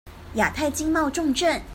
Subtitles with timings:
[0.33, 1.61] 亞太經貿重鎮